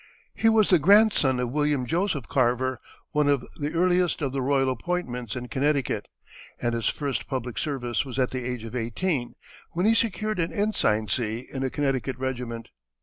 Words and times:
He 0.33 0.49
was 0.49 0.71
the 0.71 0.79
grandson 0.79 1.39
of 1.39 1.51
William 1.51 1.85
Joseph 1.85 2.27
Carver, 2.27 2.79
one 3.11 3.29
of 3.29 3.45
the 3.59 3.71
earliest 3.71 4.23
of 4.23 4.31
the 4.31 4.41
royal 4.41 4.71
appointments 4.71 5.35
in 5.35 5.47
Connecticut, 5.47 6.07
and 6.59 6.73
his 6.73 6.87
first 6.87 7.27
public 7.27 7.59
service 7.59 8.03
was 8.03 8.17
at 8.17 8.31
the 8.31 8.43
age 8.43 8.63
of 8.63 8.75
eighteen, 8.75 9.35
when 9.73 9.85
he 9.85 9.93
secured 9.93 10.39
an 10.39 10.51
ensigncy 10.51 11.45
in 11.53 11.61
a 11.61 11.69
Connecticut 11.69 12.17
regiment. 12.17 12.69